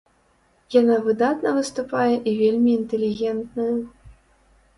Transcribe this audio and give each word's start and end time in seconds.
Яна 0.75 0.95
выдатна 1.07 1.49
выступае 1.57 2.15
і 2.17 2.31
вельмі 2.41 2.69
інтэлігентная! 2.79 3.69